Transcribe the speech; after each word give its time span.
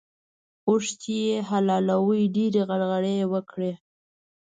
اوښ 0.67 0.85
چې 1.01 1.13
يې 1.25 1.37
حلالوی؛ 1.49 2.21
ډېرې 2.35 2.61
غرغړې 2.69 3.13
يې 3.19 3.25
وکړې. 3.33 3.71